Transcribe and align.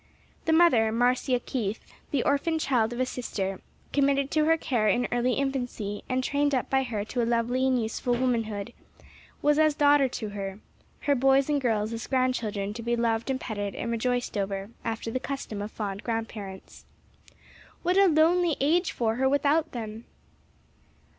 The 0.45 0.51
mother, 0.51 0.91
Marcia 0.91 1.39
Keith, 1.39 1.79
the 2.09 2.23
orphan 2.23 2.57
child 2.57 2.91
of 2.91 2.99
a 2.99 3.05
sister, 3.05 3.61
committed 3.93 4.31
to 4.31 4.45
her 4.45 4.57
care 4.57 4.87
in 4.87 5.07
early 5.11 5.33
infancy 5.33 6.03
and 6.09 6.23
trained 6.23 6.55
up 6.55 6.71
by 6.71 6.81
her 6.81 7.05
to 7.05 7.21
a 7.21 7.23
lovely 7.23 7.67
and 7.67 7.79
useful 7.79 8.15
womanhood, 8.15 8.73
was 9.43 9.59
as 9.59 9.75
a 9.75 9.77
daughter 9.77 10.07
to 10.07 10.29
her 10.29 10.59
her 11.01 11.13
boys 11.13 11.49
and 11.49 11.61
girls 11.61 11.93
as 11.93 12.07
grandchildren 12.07 12.73
to 12.73 12.81
be 12.81 12.95
loved 12.95 13.29
and 13.29 13.39
petted 13.39 13.75
and 13.75 13.91
rejoiced 13.91 14.35
over 14.39 14.71
after 14.83 15.11
the 15.11 15.19
custom 15.19 15.61
of 15.61 15.69
fond 15.71 16.03
grandparents 16.03 16.83
What 17.83 17.95
a 17.95 18.07
lonely 18.07 18.53
old 18.57 18.57
age 18.59 18.91
for 18.93 19.17
her 19.17 19.29
without 19.29 19.71
them! 19.71 20.05